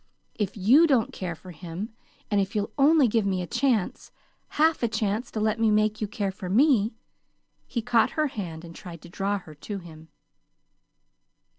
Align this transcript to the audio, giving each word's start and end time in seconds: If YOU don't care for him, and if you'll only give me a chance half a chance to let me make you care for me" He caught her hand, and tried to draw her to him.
If 0.33 0.57
YOU 0.57 0.87
don't 0.87 1.13
care 1.13 1.35
for 1.35 1.51
him, 1.51 1.89
and 2.31 2.41
if 2.41 2.55
you'll 2.55 2.71
only 2.75 3.07
give 3.07 3.23
me 3.27 3.43
a 3.43 3.45
chance 3.45 4.11
half 4.57 4.81
a 4.81 4.87
chance 4.87 5.29
to 5.29 5.39
let 5.39 5.59
me 5.59 5.69
make 5.69 6.01
you 6.01 6.07
care 6.07 6.31
for 6.31 6.49
me" 6.49 6.95
He 7.67 7.83
caught 7.83 8.13
her 8.17 8.25
hand, 8.25 8.65
and 8.65 8.73
tried 8.75 9.03
to 9.03 9.09
draw 9.09 9.37
her 9.37 9.53
to 9.53 9.77
him. 9.77 10.07